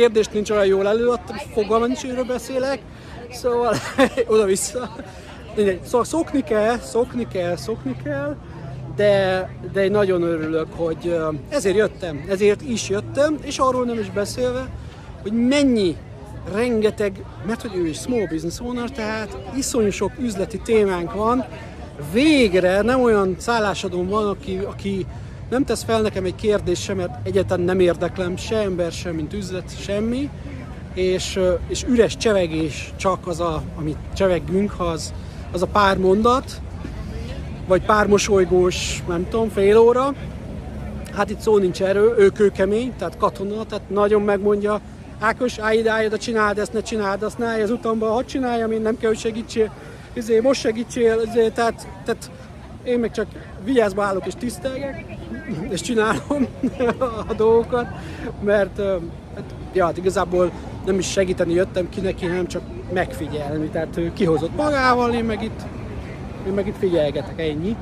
[0.00, 2.78] kérdést nincs olyan jól előadtam, fogalma nincs, hogy beszélek.
[3.30, 3.74] Szóval
[4.32, 4.96] oda-vissza.
[5.84, 8.36] Szóval szokni kell, szokni kell, szokni kell,
[8.96, 11.16] de, de én nagyon örülök, hogy
[11.48, 14.68] ezért jöttem, ezért is jöttem, és arról nem is beszélve,
[15.22, 15.96] hogy mennyi
[16.52, 21.44] rengeteg, mert hogy ő is small business owner, tehát iszonyú sok üzleti témánk van,
[22.12, 25.06] végre nem olyan szállásadóm van, aki, aki
[25.50, 29.32] nem tesz fel nekem egy kérdést sem, mert egyáltalán nem érdeklem se ember, sem, mint
[29.32, 30.30] üzlet, semmi,
[30.94, 35.12] és, és üres csevegés csak az, a, amit cseveggünk, az,
[35.52, 36.60] az a pár mondat,
[37.66, 40.14] vagy pár mosolygós, nem tudom, fél óra.
[41.12, 44.80] Hát itt szó nincs erről, ő kőkemény, tehát katona, tehát nagyon megmondja,
[45.20, 48.24] Ákos, állj ide, állj ide, csináld ezt, ne csináld azt, ne állj az utamban, hadd
[48.24, 49.72] csináljam, én nem kell, hogy segítsél,
[50.12, 52.30] izé, most segítsél, izé, tehát, tehát
[52.84, 53.26] én meg csak
[53.64, 55.04] vigyázba állok és tisztelgek,
[55.74, 56.46] és csinálom
[57.28, 57.86] a dolgokat,
[58.42, 58.80] mert
[59.34, 60.50] hát, ja, hát igazából
[60.84, 63.68] nem is segíteni jöttem ki neki, hanem csak megfigyelni.
[63.68, 65.60] Tehát ő kihozott magával, én meg itt,
[66.46, 67.76] én meg itt figyelgetek, ennyi.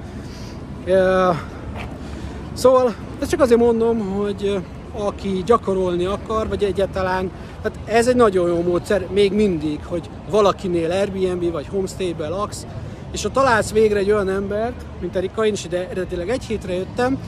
[2.53, 7.31] Szóval ezt csak azért mondom, hogy aki gyakorolni akar, vagy egyáltalán,
[7.63, 12.67] hát ez egy nagyon jó módszer még mindig, hogy valakinél Airbnb vagy homestay-be laksz,
[13.13, 16.75] és ha találsz végre egy olyan embert, mint Erika, én is ide eredetileg egy hétre
[16.75, 17.19] jöttem,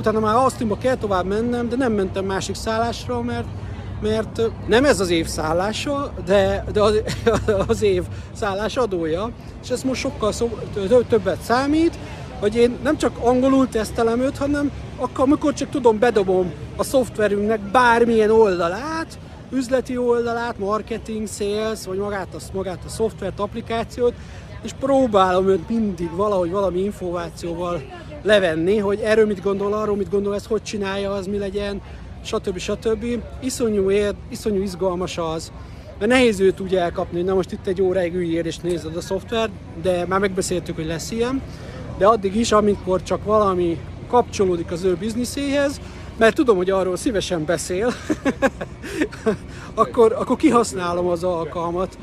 [0.00, 3.46] utána már Austinba kell tovább mennem, de nem mentem másik szállásra, mert
[4.02, 7.02] mert nem ez az év szállása, de, de az,
[7.68, 9.30] az év szállás adója,
[9.62, 10.58] és ez most sokkal szó,
[11.08, 11.98] többet számít,
[12.38, 17.60] hogy én nem csak angolul tesztelem őt, hanem akkor, amikor csak tudom, bedobom a szoftverünknek
[17.60, 19.18] bármilyen oldalát,
[19.52, 24.14] üzleti oldalát, marketing, sales, vagy magát a, magát a szoftvert, applikációt,
[24.62, 27.82] és próbálom őt mindig valahogy valami információval
[28.22, 31.80] levenni, hogy erről mit gondol, arról mit gondol, ez hogy csinálja, az mi legyen,
[32.24, 32.58] stb.
[32.58, 33.04] stb.
[33.40, 35.52] Iszonyú, ér, iszonyú izgalmas az,
[35.98, 39.00] mert nehéz őt úgy elkapni, hogy na most itt egy óráig üljél és nézed a
[39.00, 39.50] szoftvert,
[39.82, 41.42] de már megbeszéltük, hogy lesz ilyen,
[41.98, 43.78] de addig is, amikor csak valami
[44.08, 45.80] kapcsolódik az ő bizniszéhez,
[46.16, 47.92] mert tudom, hogy arról szívesen beszél,
[49.74, 51.98] akkor, akkor kihasználom az alkalmat,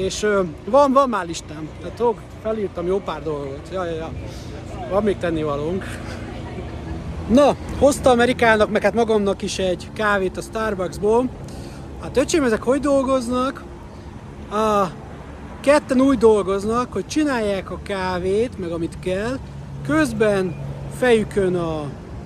[0.00, 0.26] és
[0.64, 4.12] van, van már listám, tehát felírtam jó pár dolgot, ja, ja, ja.
[4.90, 5.84] van még tennivalónk.
[7.28, 11.28] Na, hozta Amerikának, meg hát magamnak is egy kávét a Starbucksból.
[12.00, 13.64] Hát öcsém, ezek hogy dolgoznak?
[14.50, 14.86] A
[15.60, 19.38] ketten úgy dolgoznak, hogy csinálják a kávét, meg amit kell,
[19.86, 20.54] közben
[20.98, 21.80] fejükön a,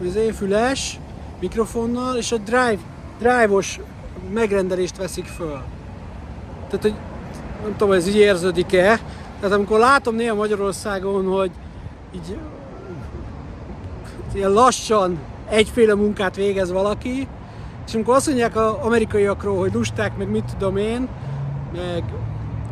[0.06, 0.98] az füles
[1.40, 2.78] mikrofonnal, és a drive,
[3.18, 3.80] drive-os
[4.32, 5.62] megrendelést veszik föl.
[6.68, 6.94] Tehát, hogy
[7.64, 9.00] nem tudom, ez így érződik-e,
[9.40, 11.50] tehát amikor látom néha Magyarországon, hogy
[12.14, 12.36] így
[14.34, 17.28] ilyen lassan egyféle munkát végez valaki,
[17.86, 21.08] és amikor azt mondják az amerikaiakról, hogy lusták, meg mit tudom én,
[21.76, 22.04] meg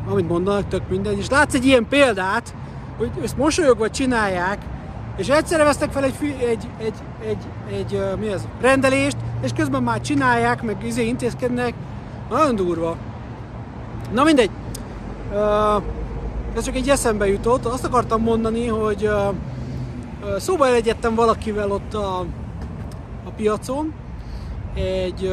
[0.09, 2.55] amit mondanak, tök mindegy, és látsz egy ilyen példát,
[2.99, 4.59] hogy ezt mosolyogva csinálják,
[5.17, 6.95] és egyszerre vesznek fel egy, egy, egy, egy,
[7.27, 11.75] egy, egy mi ez, rendelést, és közben már csinálják, meg izé intézkednek.
[12.31, 12.97] Nagyon durva.
[14.13, 14.51] Na mindegy.
[16.57, 17.65] Ez csak egy eszembe jutott.
[17.65, 19.11] Azt akartam mondani, hogy
[20.37, 22.19] szóba elegyedtem valakivel ott a,
[23.25, 23.93] a piacon.
[24.75, 25.33] Egy,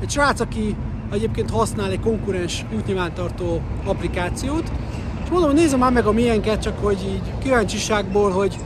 [0.00, 0.76] egy srác, aki
[1.12, 4.72] egyébként használ egy konkurens útnyilvántartó applikációt,
[5.24, 8.58] és mondom, hogy nézem már meg a miénket, csak hogy így kíváncsiságból, hogy,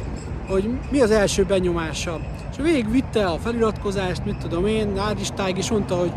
[0.48, 2.20] hogy mi az első benyomása.
[2.50, 6.12] És végig vitte a feliratkozást, mit tudom én, Ádistáig, és mondta, hogy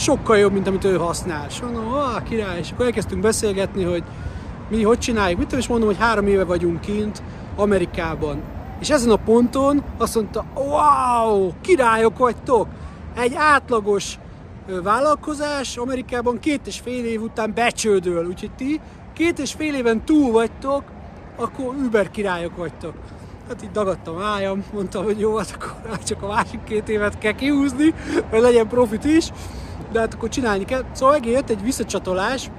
[0.00, 1.46] sokkal jobb, mint amit ő használ.
[1.48, 4.02] És mondom, ah, király, és akkor elkezdtünk beszélgetni, hogy
[4.68, 7.22] mi hogy csináljuk, mit tudom, és mondom, hogy három éve vagyunk kint
[7.56, 8.42] Amerikában.
[8.80, 12.66] És ezen a ponton azt mondta, wow, királyok vagytok!
[13.14, 14.18] Egy átlagos
[14.82, 18.80] vállalkozás Amerikában két és fél év után becsődöl, úgyhogy ti
[19.14, 20.82] két és fél éven túl vagytok,
[21.36, 22.94] akkor Uber királyok vagytok.
[23.48, 27.32] Hát így dagadtam ájam, mondtam, hogy jó, hát akkor csak a másik két évet kell
[27.32, 27.94] kihúzni,
[28.30, 29.30] hogy legyen profit is,
[29.92, 30.84] de hát akkor csinálni kell.
[30.92, 32.50] Szóval megint jött egy visszacsatolás,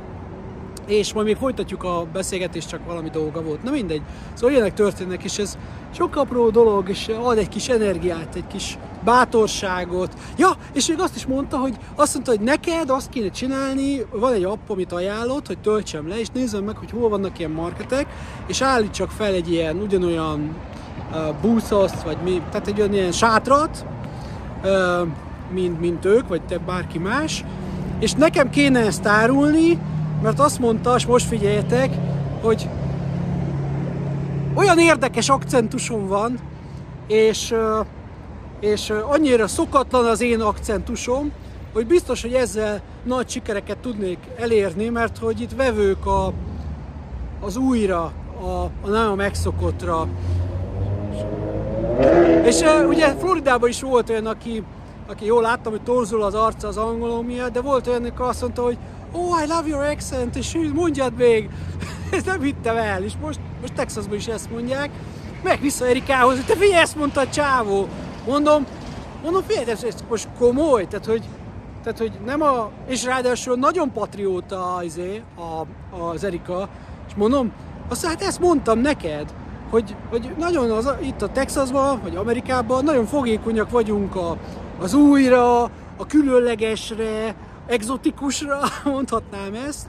[0.86, 3.64] és majd még folytatjuk a beszélgetést, csak valami dolga volt.
[3.64, 4.02] Na mindegy.
[4.34, 5.58] Szóval ilyenek történnek, és ez
[5.96, 10.14] sok apró dolog, és ad egy kis energiát, egy kis bátorságot.
[10.38, 14.34] Ja, és még azt is mondta, hogy azt mondta, hogy neked azt kéne csinálni, van
[14.34, 18.08] egy app, amit ajánlott, hogy töltsem le, és nézzem meg, hogy hol vannak ilyen marketek,
[18.48, 20.56] és állítsak fel egy ilyen ugyanolyan
[21.12, 23.86] uh, búszoszt, vagy mi, tehát egy olyan ilyen sátrat,
[24.64, 25.08] uh,
[25.54, 27.44] mint, mint ők, vagy te bárki más,
[28.00, 29.80] és nekem kéne ezt árulni,
[30.22, 31.90] mert azt mondta, és most figyeljetek,
[32.42, 32.70] hogy
[34.54, 36.40] olyan érdekes akcentusom van,
[37.08, 37.54] és,
[38.60, 41.32] és annyira szokatlan az én akcentusom,
[41.74, 46.34] hogy biztos, hogy ezzel nagy sikereket tudnék elérni, mert hogy itt vevők a,
[47.40, 48.12] az újra,
[48.42, 50.08] a, a a megszokottra.
[52.44, 54.64] És ugye Floridában is volt olyan, aki,
[55.12, 58.42] aki jól láttam, hogy torzul az arca az angolom miatt, de volt olyan, aki azt
[58.42, 58.78] mondta, hogy
[59.12, 61.50] oh, I love your accent, és mondjad még.
[62.12, 64.90] Ezt nem hittem el, és most, most Texasban is ezt mondják.
[65.44, 67.88] Meg vissza Erikához, hogy te figyelj, ezt mondta a csávó.
[68.28, 68.66] Mondom,
[69.24, 71.24] mondom, figyelj, ez, ez most komoly, tehát hogy,
[71.84, 75.66] tehát, hogy nem a, és ráadásul nagyon patrióta izé, a,
[75.98, 76.70] az Erika,
[77.08, 77.52] és mondom,
[77.90, 79.34] azt hát ezt mondtam neked,
[79.70, 84.38] hogy, hogy nagyon az, itt a Texasban, vagy Amerikában nagyon fogékonyak vagyunk a,
[84.82, 85.64] az újra,
[85.98, 87.36] a különlegesre,
[87.68, 89.88] exotikusra mondhatnám ezt.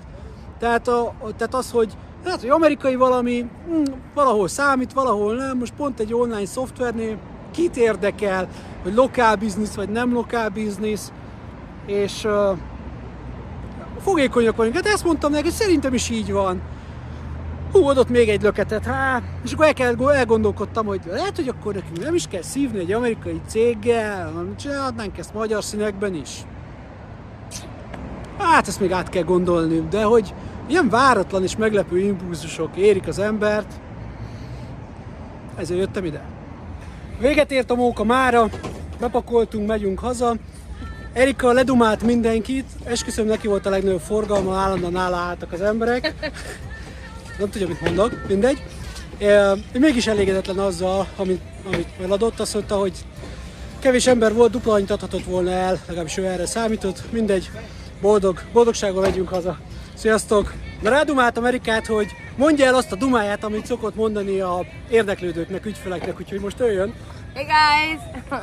[0.59, 1.93] Tehát, a, tehát az, hogy
[2.25, 7.17] lehet, hogy amerikai valami, hm, valahol számít, valahol nem, most pont egy online szoftvernél
[7.51, 8.49] kit érdekel,
[8.83, 11.13] hogy lokál biznisz vagy nem lokál biznisz,
[11.87, 12.59] és uh,
[14.01, 14.77] fogékonyak vagyunk.
[14.77, 16.61] Hát ezt mondtam neki, szerintem is így van.
[17.73, 21.75] Hú, adott még egy löketet, hát, és akkor el kell, elgondolkodtam, hogy lehet, hogy akkor
[21.75, 26.31] nekünk nem is kell szívni egy amerikai céggel, hanem csinálhatnánk ezt magyar színekben is.
[28.39, 30.35] Hát ezt még át kell gondolni, de hogy
[30.67, 33.73] ilyen váratlan és meglepő impulzusok érik az embert,
[35.57, 36.25] ezért jöttem ide.
[37.19, 38.49] Véget ért a móka mára,
[39.01, 40.37] bepakoltunk, megyünk haza.
[41.13, 46.15] Erika ledumált mindenkit, esküszöm neki volt a legnagyobb forgalma, állandóan nála álltak az emberek.
[47.39, 48.63] Nem tudja, mit mondok, mindegy.
[49.19, 52.93] Én mégis elégedetlen azzal, amit, amit eladott, azt mondta, hogy
[53.81, 57.51] kevés ember volt, dupla annyit adhatott volna el, legalábbis ő erre számított, mindegy
[58.01, 59.59] boldog, boldogsággal megyünk haza.
[59.95, 60.53] Sziasztok!
[60.81, 66.21] Na rádumált Amerikát, hogy mondja el azt a dumáját, amit szokott mondani a érdeklődőknek, ügyfeleknek,
[66.21, 66.95] úgyhogy most jöjjön.
[67.35, 68.01] Hey guys!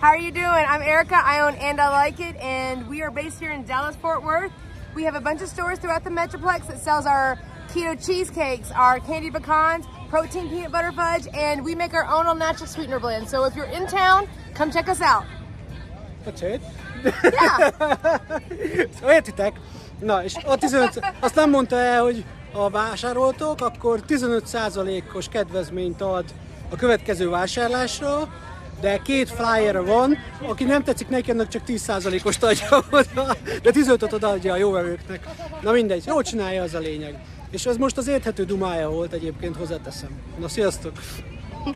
[0.00, 0.66] How are you doing?
[0.66, 1.16] I'm Erica.
[1.16, 4.52] I own And I Like It, and we are based here in Dallas, Fort Worth.
[4.94, 7.38] We have a bunch of stores throughout the Metroplex that sells our
[7.70, 12.34] keto cheesecakes, our candied pecans, protein peanut butter fudge, and we make our own all
[12.34, 13.28] natural sweetener blend.
[13.28, 15.24] So if you're in town, come check us out.
[16.24, 16.60] That's it.
[17.04, 17.70] Yeah.
[18.94, 19.52] szóval értitek?
[20.00, 26.24] Na, és a 15, azt nem mondta el, hogy ha vásároltok, akkor 15%-os kedvezményt ad
[26.70, 28.28] a következő vásárlásra,
[28.80, 34.22] de két flyer van, aki nem tetszik neki, annak csak 10%-os adja oda, de 15-ot
[34.22, 35.26] adja a jó vevőknek.
[35.60, 37.18] Na mindegy, jól csinálja, az a lényeg.
[37.50, 40.10] És ez most az érthető dumája volt egyébként, hozzáteszem.
[40.38, 40.92] Na sziasztok!